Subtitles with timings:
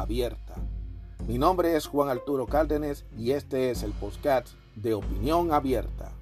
[0.00, 0.54] abierta.
[1.26, 6.12] Mi nombre es Juan Arturo Cárdenas y este es el podcast de Opinión Abierta.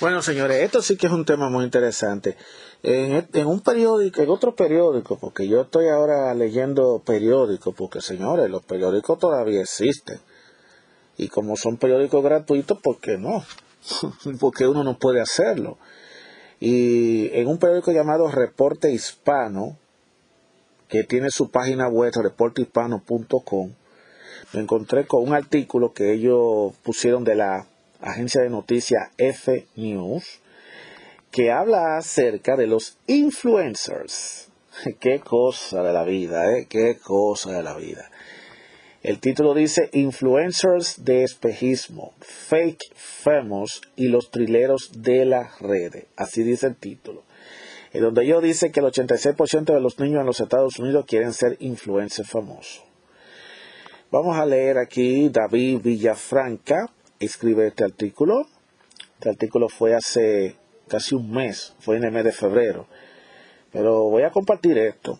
[0.00, 2.36] Bueno, señores, esto sí que es un tema muy interesante.
[2.82, 8.50] En, en, un periódico, en otro periódico, porque yo estoy ahora leyendo periódicos, porque señores,
[8.50, 10.20] los periódicos todavía existen.
[11.16, 13.44] Y como son periódicos gratuitos, ¿por qué no?
[14.40, 15.78] porque uno no puede hacerlo.
[16.66, 19.76] Y en un periódico llamado Reporte Hispano,
[20.88, 23.70] que tiene su página web reportehispano.com,
[24.54, 27.66] me encontré con un artículo que ellos pusieron de la
[28.00, 30.40] agencia de noticias F News,
[31.30, 34.48] que habla acerca de los influencers.
[35.00, 36.66] Qué cosa de la vida, ¿eh?
[36.66, 38.10] Qué cosa de la vida.
[39.04, 46.04] El título dice Influencers de espejismo, fake famous y los trileros de la red.
[46.16, 47.22] Así dice el título.
[47.92, 51.34] En donde yo dice que el 86% de los niños en los Estados Unidos quieren
[51.34, 52.82] ser influencers famosos.
[54.10, 58.46] Vamos a leer aquí David Villafranca escribe este artículo.
[59.18, 60.56] Este artículo fue hace
[60.88, 62.86] casi un mes, fue en el mes de febrero.
[63.70, 65.18] Pero voy a compartir esto.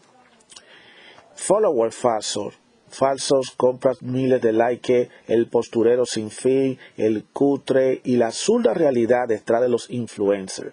[1.34, 2.63] Follower falsos
[2.94, 9.28] falsos, compras miles de likes, el posturero sin fin, el cutre y la absurda realidad
[9.28, 10.72] detrás de los influencers.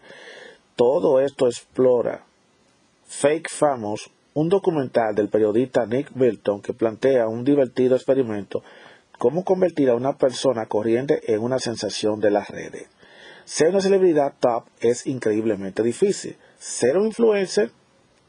[0.75, 2.23] Todo esto explora
[3.05, 8.63] Fake Famous, un documental del periodista Nick Milton que plantea un divertido experimento
[9.21, 12.87] cómo convertir a una persona corriente en una sensación de las redes.
[13.45, 16.37] Ser una celebridad top es increíblemente difícil.
[16.57, 17.69] Ser un influencer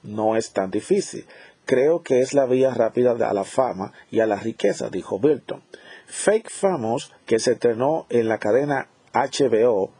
[0.02, 1.24] no es tan difícil.
[1.72, 5.62] Creo que es la vía rápida a la fama y a la riqueza, dijo Bilton.
[6.04, 9.90] Fake Famous, que se estrenó en la cadena HBO,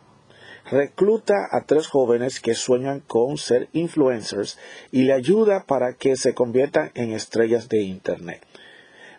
[0.70, 4.58] recluta a tres jóvenes que sueñan con ser influencers
[4.90, 8.44] y le ayuda para que se conviertan en estrellas de Internet.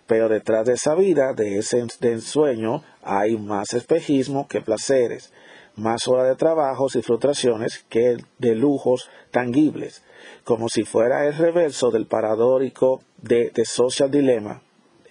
[0.05, 5.33] Pero detrás de esa vida, de ese ensueño, hay más espejismo que placeres,
[5.75, 10.03] más horas de trabajos y frustraciones que de lujos tangibles
[10.43, 14.61] como si fuera el reverso del paradórico de The Social Dilemma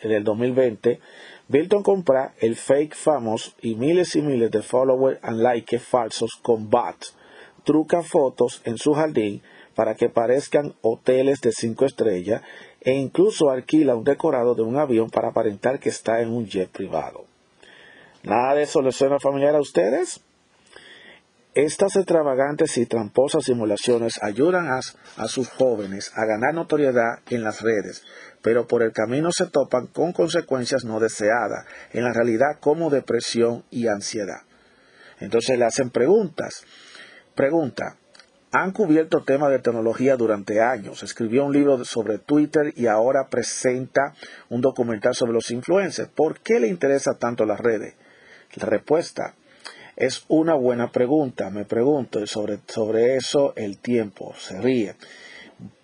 [0.00, 1.00] en el 2020,
[1.48, 6.68] Bilton compra el fake famous y miles y miles de followers and likes falsos con
[6.68, 7.14] bots,
[7.64, 9.42] truca fotos en su jardín
[9.74, 12.42] para que parezcan hoteles de cinco estrellas
[12.80, 16.68] e incluso alquila un decorado de un avión para aparentar que está en un jet
[16.68, 17.24] privado.
[18.22, 20.20] ¿Nada de eso les suena familiar a ustedes?
[21.54, 24.80] Estas extravagantes y tramposas simulaciones ayudan a,
[25.28, 28.02] sus jóvenes a ganar notoriedad en las redes,
[28.40, 33.64] pero por el camino se topan con consecuencias no deseadas, en la realidad como depresión
[33.70, 34.44] y ansiedad.
[35.20, 36.64] Entonces le hacen preguntas.
[37.34, 37.98] Pregunta,
[38.50, 41.02] han cubierto temas de tecnología durante años.
[41.02, 44.14] Escribió un libro sobre Twitter y ahora presenta
[44.48, 46.08] un documental sobre los influencers.
[46.08, 47.94] ¿Por qué le interesa tanto las redes?
[48.54, 49.34] La respuesta,
[49.96, 54.96] es una buena pregunta, me pregunto, sobre, sobre eso el tiempo se ríe.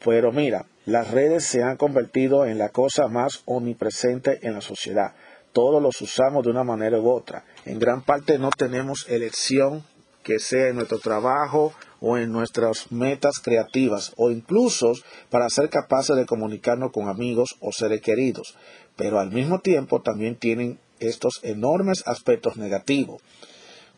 [0.05, 5.13] Pero mira, las redes se han convertido en la cosa más omnipresente en la sociedad.
[5.53, 7.45] Todos los usamos de una manera u otra.
[7.65, 9.85] En gran parte no tenemos elección
[10.23, 14.93] que sea en nuestro trabajo o en nuestras metas creativas o incluso
[15.31, 18.57] para ser capaces de comunicarnos con amigos o seres queridos.
[18.97, 23.23] Pero al mismo tiempo también tienen estos enormes aspectos negativos.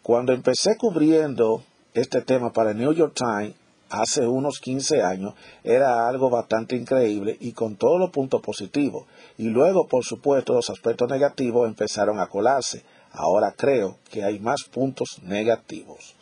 [0.03, 3.54] Cuando empecé cubriendo este tema para el New York Times
[3.91, 9.07] hace unos 15 años, era algo bastante increíble y con todos los puntos positivos.
[9.36, 12.83] Y luego, por supuesto, los aspectos negativos empezaron a colarse.
[13.13, 16.15] Ahora creo que hay más puntos negativos.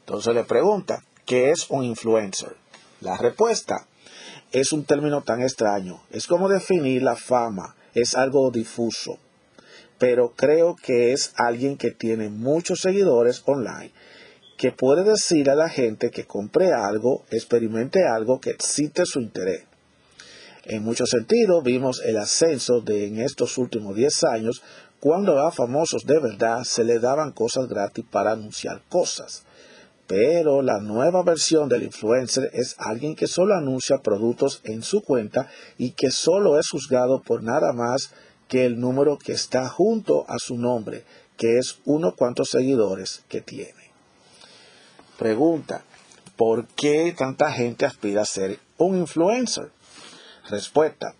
[0.00, 2.56] Entonces le pregunta, ¿qué es un influencer?
[3.00, 3.86] La respuesta
[4.50, 6.00] es un término tan extraño.
[6.10, 7.76] Es como definir la fama.
[7.94, 9.18] Es algo difuso
[10.02, 13.92] pero creo que es alguien que tiene muchos seguidores online,
[14.58, 19.62] que puede decir a la gente que compre algo, experimente algo que excite su interés.
[20.64, 24.64] En muchos sentidos vimos el ascenso de en estos últimos 10 años
[24.98, 29.44] cuando a famosos de verdad se le daban cosas gratis para anunciar cosas.
[30.08, 35.48] Pero la nueva versión del influencer es alguien que solo anuncia productos en su cuenta
[35.78, 38.12] y que solo es juzgado por nada más
[38.52, 41.06] que el número que está junto a su nombre,
[41.38, 43.90] que es uno cuantos seguidores que tiene.
[45.18, 45.84] Pregunta,
[46.36, 49.70] ¿por qué tanta gente aspira a ser un influencer?
[50.50, 51.14] Respuesta,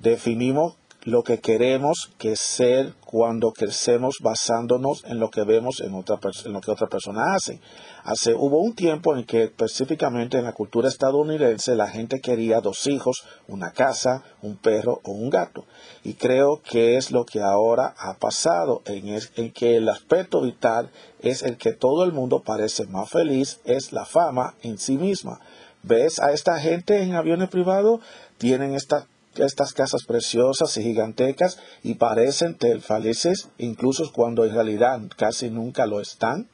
[0.00, 0.74] definimos
[1.08, 6.52] lo que queremos que ser cuando crecemos basándonos en lo que vemos en, otra, en
[6.52, 7.60] lo que otra persona hace.
[8.04, 12.86] Hace hubo un tiempo en que específicamente en la cultura estadounidense la gente quería dos
[12.86, 15.64] hijos, una casa, un perro o un gato.
[16.04, 20.90] Y creo que es lo que ahora ha pasado en, que el aspecto vital
[21.20, 25.40] es el que todo el mundo parece más feliz, es la fama en sí misma.
[25.82, 28.00] ¿Ves a esta gente en aviones privados?
[28.36, 35.50] Tienen esta estas casas preciosas y gigantescas y parecen felices incluso cuando en realidad casi
[35.50, 36.48] nunca lo están.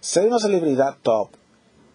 [0.00, 1.30] Ser una celebridad top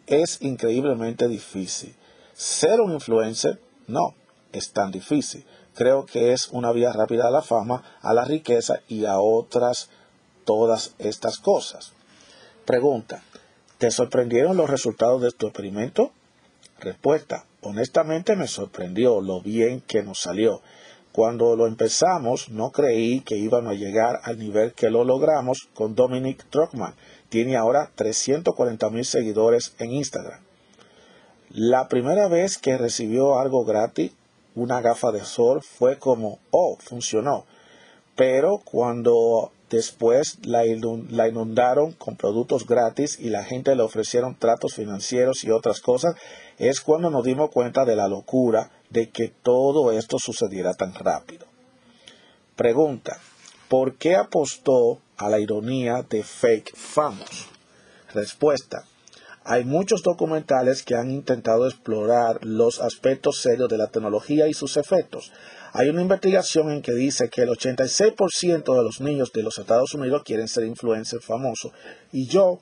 [0.08, 1.96] es increíblemente difícil.
[2.34, 4.16] Ser un influencer no
[4.52, 5.46] es tan difícil.
[5.76, 9.90] Creo que es una vía rápida a la fama, a la riqueza y a otras
[10.46, 11.94] todas estas cosas.
[12.66, 13.24] Pregunta,
[13.78, 16.12] ¿te sorprendieron los resultados de tu experimento?
[16.80, 20.62] Respuesta, honestamente me sorprendió lo bien que nos salió.
[21.12, 25.96] Cuando lo empezamos no creí que íbamos a llegar al nivel que lo logramos con
[25.96, 26.96] Dominic Trockman.
[27.30, 30.40] Tiene ahora 340 mil seguidores en Instagram.
[31.50, 34.12] La primera vez que recibió algo gratis,
[34.56, 37.46] una gafa de sol, fue como, oh, funcionó.
[38.16, 45.44] Pero cuando después la, inundaron con productos gratis y la gente le ofrecieron tratos financieros
[45.44, 46.16] y otras cosas,
[46.58, 51.46] es cuando nos dimos cuenta de la locura de que todo esto sucediera tan rápido.
[52.56, 53.18] Pregunta,
[53.68, 57.48] ¿por qué apostó a la ironía de fake famous?
[58.14, 58.86] Respuesta,
[59.46, 64.78] hay muchos documentales que han intentado explorar los aspectos serios de la tecnología y sus
[64.78, 65.34] efectos.
[65.74, 69.94] Hay una investigación en que dice que el 86% de los niños de los Estados
[69.96, 71.74] Unidos quieren ser influencers famosos.
[72.14, 72.60] Y yo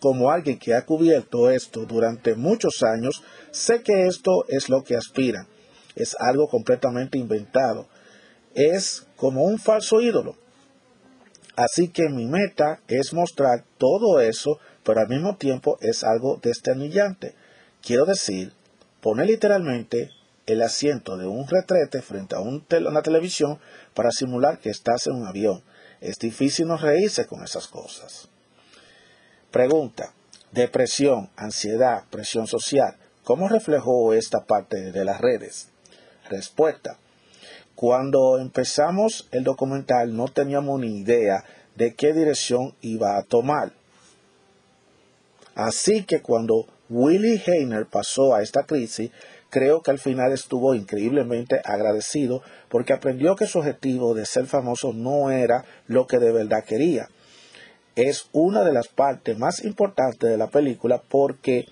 [0.00, 4.96] como alguien que ha cubierto esto durante muchos años, sé que esto es lo que
[4.96, 5.46] aspira.
[5.94, 7.88] Es algo completamente inventado.
[8.54, 10.36] Es como un falso ídolo.
[11.56, 17.34] Así que mi meta es mostrar todo eso, pero al mismo tiempo es algo desternillante.
[17.82, 18.52] Quiero decir,
[19.00, 20.10] pone literalmente
[20.44, 23.58] el asiento de un retrete frente a una televisión
[23.94, 25.62] para simular que estás en un avión.
[26.00, 28.28] Es difícil no reírse con esas cosas.
[29.56, 30.12] Pregunta.
[30.52, 32.94] Depresión, ansiedad, presión social.
[33.24, 35.68] ¿Cómo reflejó esta parte de las redes?
[36.28, 36.98] Respuesta.
[37.74, 41.42] Cuando empezamos el documental no teníamos ni idea
[41.74, 43.72] de qué dirección iba a tomar.
[45.54, 49.10] Así que cuando Willie Heiner pasó a esta crisis,
[49.48, 54.92] creo que al final estuvo increíblemente agradecido porque aprendió que su objetivo de ser famoso
[54.92, 57.08] no era lo que de verdad quería
[57.96, 61.66] es una de las partes más importantes de la película porque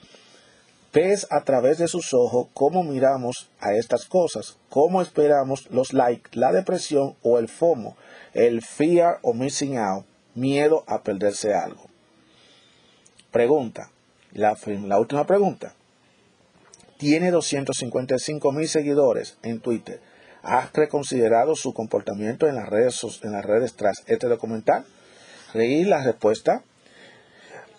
[0.93, 6.31] ves a través de sus ojos cómo miramos a estas cosas, cómo esperamos los likes,
[6.32, 7.97] la depresión o el FOMO,
[8.32, 11.85] el fear o missing out, miedo a perderse algo.
[13.31, 13.91] Pregunta,
[14.33, 14.57] la,
[14.99, 15.75] última pregunta.
[16.97, 20.00] Tiene 255 mil seguidores en Twitter.
[20.43, 24.87] ¿Has reconsiderado su comportamiento en las redes, en las redes tras este documental?
[25.54, 26.64] Leí la respuesta.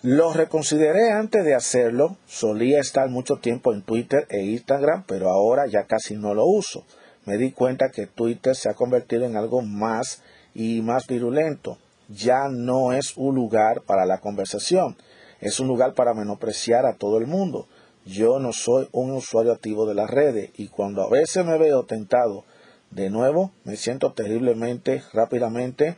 [0.02, 2.16] Lo reconsideré antes de hacerlo.
[2.26, 6.84] Solía estar mucho tiempo en Twitter e Instagram, pero ahora ya casi no lo uso.
[7.26, 10.22] Me di cuenta que Twitter se ha convertido en algo más
[10.54, 11.76] y más virulento.
[12.08, 14.96] Ya no es un lugar para la conversación,
[15.40, 17.66] es un lugar para menospreciar a todo el mundo.
[18.06, 21.84] Yo no soy un usuario activo de las redes y cuando a veces me veo
[21.84, 22.44] tentado
[22.92, 25.96] de nuevo, me siento terriblemente, rápidamente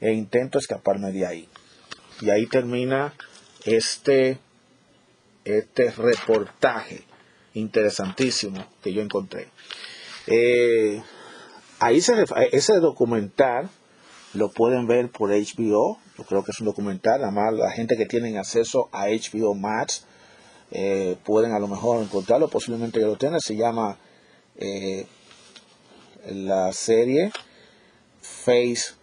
[0.00, 1.48] e intento escaparme de ahí.
[2.20, 3.14] Y ahí termina
[3.64, 4.38] este,
[5.44, 7.02] este reportaje
[7.54, 9.48] interesantísimo que yo encontré.
[10.26, 11.02] Eh,
[11.78, 13.68] ahí se, ese documental
[14.34, 15.98] lo pueden ver por HBO.
[16.18, 17.22] Yo creo que es un documental.
[17.22, 20.06] Además, la gente que tiene acceso a HBO Max
[20.70, 22.48] eh, pueden a lo mejor encontrarlo.
[22.48, 23.40] Posiblemente ya lo tengan.
[23.40, 23.98] Se llama
[24.56, 25.06] eh,
[26.28, 27.30] la serie
[28.20, 28.94] Face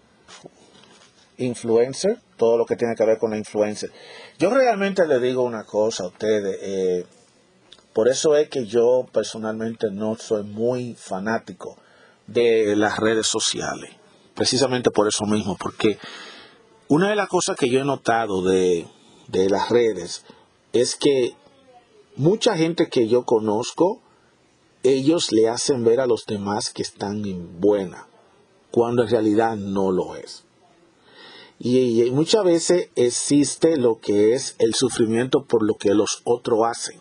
[1.46, 3.92] influencer, todo lo que tiene que ver con la influencer.
[4.40, 7.06] Yo realmente le digo una cosa a ustedes, eh,
[7.94, 11.78] por eso es que yo personalmente no soy muy fanático
[12.28, 13.92] de las redes sociales,
[14.34, 16.00] precisamente por eso mismo, porque
[16.88, 18.88] una de las cosas que yo he notado de,
[19.28, 20.26] de las redes
[20.74, 21.36] es que
[22.16, 24.02] mucha gente que yo conozco,
[24.84, 28.08] ellos le hacen ver a los demás que están en buena,
[28.72, 30.46] cuando en realidad no lo es.
[31.66, 37.00] Y, muchas veces existe lo que es el sufrimiento por lo que los otros hacen.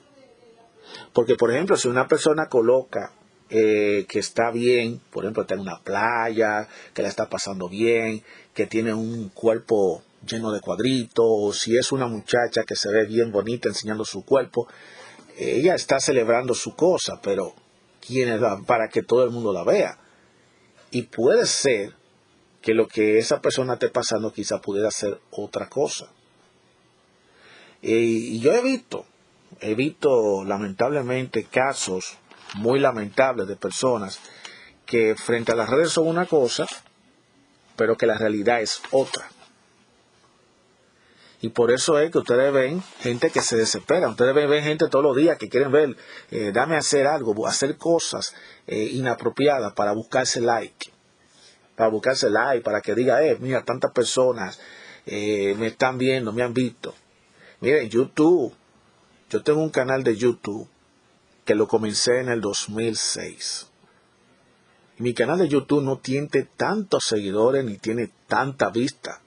[1.13, 3.13] Porque, por ejemplo, si una persona coloca
[3.51, 8.23] eh, que está bien, por ejemplo, está en una playa, que la está pasando bien,
[8.55, 13.05] que tiene un cuerpo lleno de cuadritos, o si es una muchacha que se ve
[13.05, 14.69] bien bonita enseñando su cuerpo,
[15.37, 17.53] ella está celebrando su cosa, pero
[18.01, 19.99] ¿quién va para que todo el mundo la vea?
[20.93, 21.95] Y puede ser
[22.63, 26.09] que lo que esa persona esté pasando quizá pudiera ser otra cosa.
[27.83, 29.05] Y yo he visto,
[29.61, 32.17] he visto lamentablemente casos
[32.55, 34.21] muy lamentables de personas
[34.87, 36.67] que frente a las redes son una cosa,
[37.77, 39.29] pero que la realidad es otra.
[41.41, 44.09] Y por eso es que ustedes ven gente que se desespera.
[44.09, 45.97] Ustedes ven, gente todos los días que quieren ver,
[46.31, 48.33] eh, dame hacer algo, hacer cosas
[48.69, 50.92] eh, inapropiadas para buscarse like.
[51.77, 54.61] Para buscarse like, para que diga, eh, mira, tantas personas
[55.07, 56.95] eh, me están viendo, me han visto.
[57.61, 58.55] Miren, YouTube.
[59.31, 60.69] Yo tengo un canal de YouTube
[61.45, 63.69] que lo comencé en el 2006.
[64.99, 69.21] mi canal de YouTube no tiene tantos seguidores ni tiene tanta vista.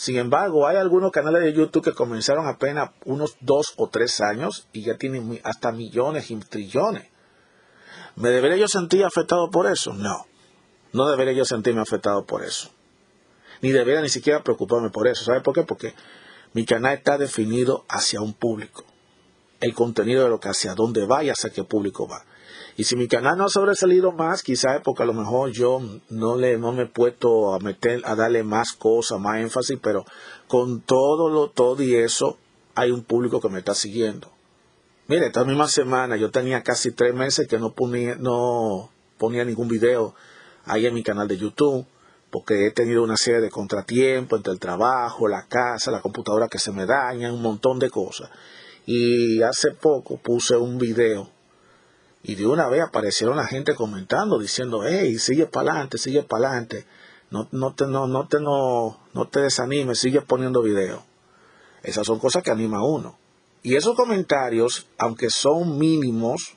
[0.00, 4.66] Sin embargo, hay algunos canales de YouTube que comenzaron apenas unos dos o tres años
[4.72, 7.08] y ya tienen hasta millones y trillones.
[8.16, 9.92] ¿Me debería yo sentir afectado por eso?
[9.92, 10.26] No.
[10.92, 12.70] No debería yo sentirme afectado por eso.
[13.62, 15.24] Ni debería ni siquiera preocuparme por eso.
[15.24, 15.62] ¿Sabe por qué?
[15.62, 15.94] Porque
[16.52, 18.84] mi canal está definido hacia un público.
[19.60, 22.24] El contenido de lo que hacia dónde va y hacia qué público va.
[22.76, 25.80] Y si mi canal no ha sobresalido más, quizás es porque a lo mejor yo
[26.08, 30.04] no le no me he puesto a meter, a darle más cosas, más énfasis, pero
[30.48, 32.38] con todo lo, todo y eso,
[32.74, 34.30] hay un público que me está siguiendo.
[35.08, 39.68] Mire, esta misma semana yo tenía casi tres meses que no ponía, no ponía ningún
[39.68, 40.14] video
[40.72, 41.86] ahí en mi canal de YouTube,
[42.30, 46.58] porque he tenido una serie de contratiempos entre el trabajo, la casa, la computadora que
[46.58, 48.30] se me dañan, un montón de cosas.
[48.86, 51.28] Y hace poco puse un video
[52.22, 56.48] y de una vez aparecieron la gente comentando, diciendo, hey, sigue para adelante, sigue para
[56.48, 56.86] adelante.
[57.30, 61.04] No, te, no, te, no te desanimes, sigue poniendo video.
[61.82, 63.16] Esas son cosas que anima a uno.
[63.62, 66.54] Y esos comentarios, aunque son mínimos,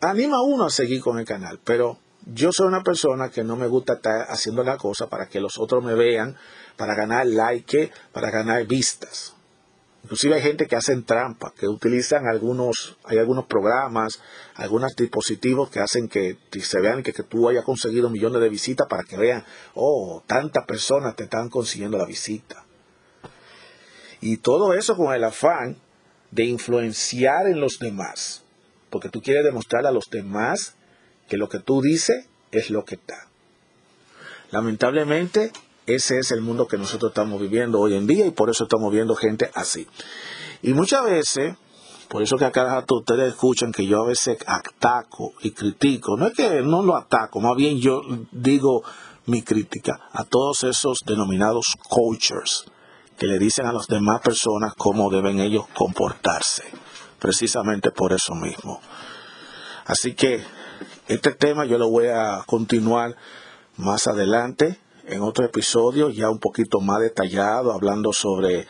[0.00, 1.60] anima a uno a seguir con el canal.
[1.62, 5.40] Pero yo soy una persona que no me gusta estar haciendo la cosa para que
[5.40, 6.36] los otros me vean,
[6.76, 9.34] para ganar like, para ganar vistas.
[10.02, 14.20] Inclusive hay gente que hacen trampa, que utilizan algunos, hay algunos programas,
[14.54, 18.86] algunos dispositivos que hacen que se vean que, que tú hayas conseguido millones de visitas
[18.88, 22.64] para que vean, oh, tantas personas te están consiguiendo la visita.
[24.20, 25.76] Y todo eso con el afán
[26.32, 28.44] de influenciar en los demás,
[28.90, 30.76] porque tú quieres demostrar a los demás
[31.28, 33.28] que lo que tú dices es lo que está.
[34.50, 35.52] Lamentablemente,
[35.86, 38.92] ese es el mundo que nosotros estamos viviendo hoy en día y por eso estamos
[38.92, 39.86] viendo gente así.
[40.62, 41.56] Y muchas veces,
[42.08, 46.16] por eso que a cada rato ustedes escuchan que yo a veces ataco y critico.
[46.16, 48.02] No es que no lo ataco, más bien yo
[48.32, 48.82] digo
[49.26, 52.64] mi crítica a todos esos denominados coaches
[53.18, 56.64] que le dicen a las demás personas cómo deben ellos comportarse.
[57.18, 58.80] Precisamente por eso mismo.
[59.86, 60.44] Así que
[61.08, 63.16] este tema yo lo voy a continuar
[63.76, 68.66] más adelante en otro episodio ya un poquito más detallado, hablando sobre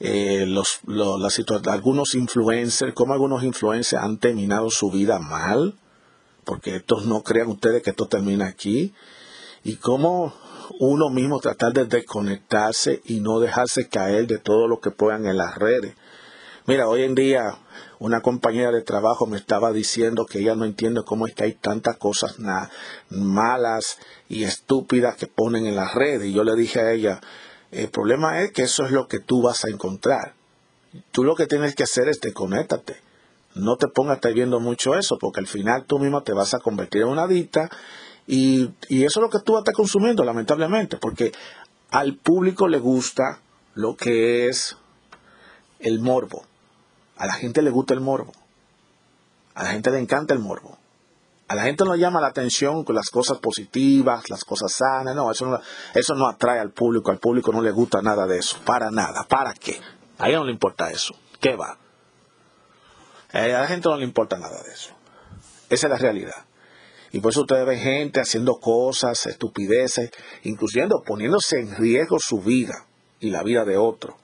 [0.00, 1.28] eh, los, la
[1.72, 5.74] algunos influencers, cómo algunos influencers han terminado su vida mal,
[6.44, 8.94] porque estos no crean ustedes que esto termina aquí,
[9.64, 10.32] y cómo
[10.78, 15.36] uno mismo tratar de desconectarse y no dejarse caer de todo lo que puedan en
[15.36, 15.94] las redes.
[16.66, 17.58] Mira, hoy en día
[17.98, 21.54] una compañera de trabajo me estaba diciendo que ella no entiende cómo es que hay
[21.54, 22.36] tantas cosas
[23.08, 26.28] malas y estúpidas que ponen en las redes.
[26.28, 27.20] Y yo le dije a ella,
[27.70, 30.34] el problema es que eso es lo que tú vas a encontrar.
[31.10, 32.96] Tú lo que tienes que hacer es desconéctate.
[33.54, 36.58] No te pongas a viendo mucho eso, porque al final tú mismo te vas a
[36.58, 37.70] convertir en una adicta
[38.26, 41.32] y, y eso es lo que tú vas a estar consumiendo, lamentablemente, porque
[41.90, 43.40] al público le gusta
[43.74, 44.76] lo que es
[45.78, 46.44] el morbo.
[47.16, 48.32] A la gente le gusta el morbo.
[49.54, 50.78] A la gente le encanta el morbo.
[51.48, 55.14] A la gente no llama la atención con las cosas positivas, las cosas sanas.
[55.14, 55.58] No eso, no,
[55.94, 57.10] eso no atrae al público.
[57.10, 58.58] Al público no le gusta nada de eso.
[58.64, 59.24] Para nada.
[59.28, 59.80] ¿Para qué?
[60.18, 61.14] A ella no le importa eso.
[61.40, 61.78] ¿Qué va?
[63.32, 64.90] A la gente no le importa nada de eso.
[65.70, 66.44] Esa es la realidad.
[67.12, 70.10] Y por eso ustedes ven gente haciendo cosas, estupideces,
[70.42, 72.86] incluyendo poniéndose en riesgo su vida
[73.20, 74.16] y la vida de otro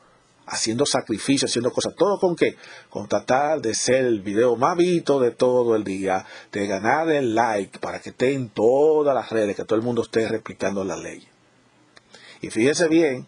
[0.53, 2.57] haciendo sacrificios, haciendo cosas, todo con qué?
[2.91, 7.35] Con tratar de ser el video más visto de todo el día, de ganar el
[7.35, 10.97] like para que esté en todas las redes, que todo el mundo esté replicando la
[10.97, 11.27] ley.
[12.43, 13.27] Y fíjese bien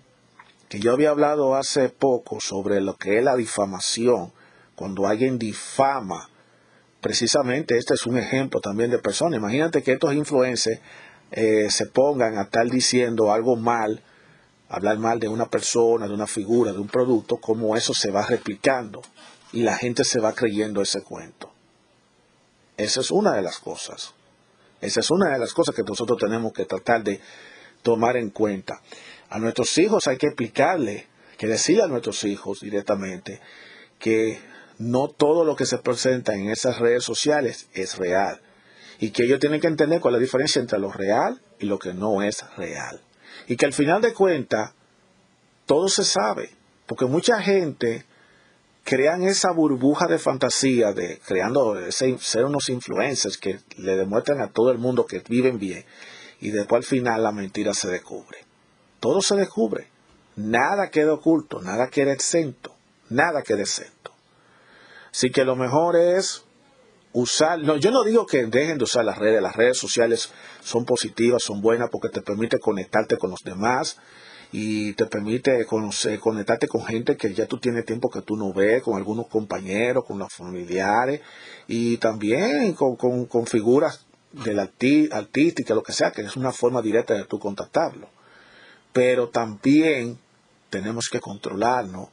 [0.69, 4.33] que yo había hablado hace poco sobre lo que es la difamación,
[4.75, 6.29] cuando alguien difama.
[7.01, 9.37] Precisamente este es un ejemplo también de persona.
[9.37, 10.81] Imagínate que estos influencers
[11.31, 14.03] eh, se pongan a estar diciendo algo mal
[14.69, 18.27] hablar mal de una persona, de una figura, de un producto, como eso se va
[18.27, 19.03] replicando
[19.53, 21.53] y la gente se va creyendo ese cuento.
[22.77, 24.15] Esa es una de las cosas.
[24.81, 27.21] Esa es una de las cosas que nosotros tenemos que tratar de
[27.83, 28.81] tomar en cuenta.
[29.31, 31.07] A nuestros hijos hay que explicarle,
[31.39, 33.41] que decirle a nuestros hijos directamente
[33.99, 34.41] que
[34.79, 38.41] no todo lo que se presenta en esas redes sociales es real
[38.99, 41.79] y que ellos tienen que entender cuál es la diferencia entre lo real y lo
[41.79, 43.01] que no es real.
[43.47, 44.73] Y que al final de cuentas,
[45.67, 46.51] todo se sabe,
[46.87, 48.05] porque mucha gente
[48.85, 54.71] crean esa burbuja de fantasía de creando ser unos influencers que le demuestran a todo
[54.71, 55.85] el mundo que viven bien
[56.41, 58.45] y después al final la mentira se descubre.
[59.01, 59.89] Todo se descubre.
[60.37, 62.75] Nada queda oculto, nada queda exento,
[63.09, 64.13] nada queda exento.
[65.11, 66.44] Así que lo mejor es
[67.15, 70.31] usar, no, yo no digo que dejen de usar las redes, las redes sociales
[70.61, 73.99] son positivas, son buenas porque te permite conectarte con los demás
[74.51, 78.53] y te permite conocer, conectarte con gente que ya tú tienes tiempo que tú no
[78.53, 81.21] ves, con algunos compañeros, con los familiares
[81.69, 86.83] y también con, con, figuras del arti, artística, lo que sea, que es una forma
[86.83, 88.09] directa de tú contactarlo.
[88.93, 90.19] Pero también
[90.69, 92.09] tenemos que controlarnos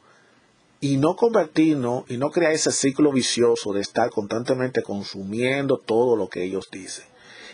[0.82, 6.28] y no convertirnos y no crear ese ciclo vicioso de estar constantemente consumiendo todo lo
[6.28, 7.04] que ellos dicen.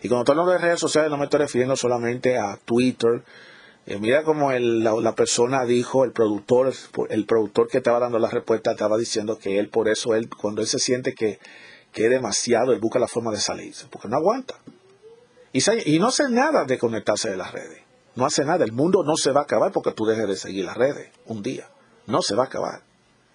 [0.02, 3.22] Y cuando hablando de redes sociales no me estoy refiriendo solamente a Twitter.
[3.84, 6.72] Eh, mira como la, persona dijo, el productor,
[7.10, 10.62] el productor que estaba dando la respuesta estaba diciendo que él por eso, él cuando
[10.62, 11.38] él se siente que,
[11.92, 14.54] que es demasiado, él busca la forma de salirse, porque no aguanta.
[15.52, 17.82] Y, y no hace nada de conectarse de las redes.
[18.14, 18.64] No hace nada.
[18.64, 21.42] El mundo no se va a acabar porque tú dejes de seguir las redes un
[21.42, 21.68] día.
[22.06, 22.87] No se va a acabar.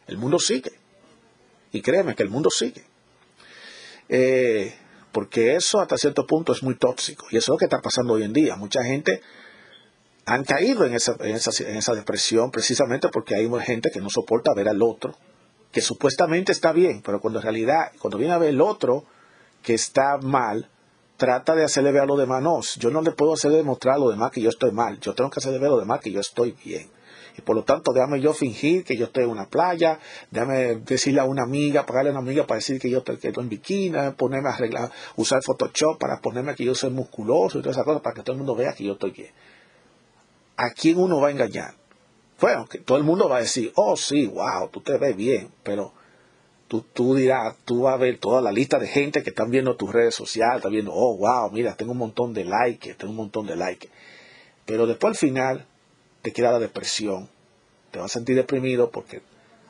[0.08, 0.72] El mundo sigue.
[1.72, 2.84] Y créeme que el mundo sigue.
[4.10, 4.76] Eh,
[5.12, 7.28] porque eso hasta cierto punto es muy tóxico.
[7.32, 8.56] Y eso es lo que está pasando hoy en día.
[8.56, 9.22] Mucha gente
[10.26, 14.70] han caído en esa, en esa, depresión precisamente porque hay gente que no soporta ver
[14.70, 15.16] al otro,
[15.72, 19.06] que supuestamente está bien, pero cuando en realidad, cuando viene a ver el otro
[19.62, 20.70] que está mal,
[21.18, 24.00] trata de hacerle ver a los demás, no, yo no le puedo hacer demostrar a
[24.00, 26.12] los demás que yo estoy mal, yo tengo que hacerle ver a los demás que
[26.12, 26.90] yo estoy bien.
[27.38, 31.20] Y por lo tanto, déjame yo fingir que yo estoy en una playa, déjame decirle
[31.20, 34.50] a una amiga, pagarle a una amiga para decir que yo estoy, en bikini, ponerme
[34.50, 38.14] a arreglar, usar Photoshop para ponerme que yo soy musculoso y todas esas cosas para
[38.14, 39.32] que todo el mundo vea que yo estoy bien.
[40.58, 41.74] ¿A quién uno va a engañar?
[42.40, 45.50] Bueno, que todo el mundo va a decir, oh sí, wow, tú te ves bien,
[45.64, 45.94] pero
[46.68, 49.76] tú, tú dirás, tú vas a ver toda la lista de gente que están viendo
[49.76, 53.18] tus redes sociales, están viendo, oh wow, mira, tengo un montón de likes, tengo un
[53.18, 53.90] montón de likes.
[54.66, 55.68] Pero después al final,
[56.24, 57.30] te queda la depresión,
[57.92, 59.22] te vas a sentir deprimido porque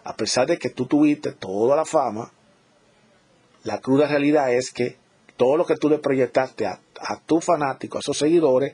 [0.05, 2.31] a pesar de que tú tuviste toda la fama,
[3.63, 4.97] la cruda realidad es que
[5.35, 8.73] todo lo que tú le proyectaste a, a tu fanático, a esos seguidores,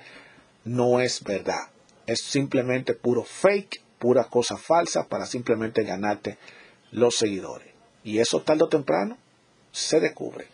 [0.65, 1.69] no es verdad.
[2.05, 6.37] Es simplemente puro fake, pura cosa falsa para simplemente ganarte
[6.91, 7.69] los seguidores.
[8.03, 9.17] Y eso tarde o temprano
[9.71, 10.47] se descubre.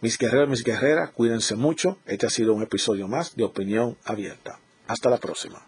[0.00, 1.98] Mis guerreros, mis guerreras, cuídense mucho.
[2.06, 4.60] Este ha sido un episodio más de Opinión Abierta.
[4.86, 5.62] Hasta la próxima.